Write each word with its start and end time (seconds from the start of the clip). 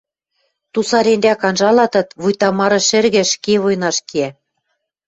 Тусаренрӓк 0.73 1.41
анжалатат, 1.49 2.07
вуйта 2.21 2.49
мары 2.57 2.79
шӹргӹ 2.87 3.21
ӹшке 3.25 3.53
войнаш 3.63 3.97
кеӓ. 4.09 4.29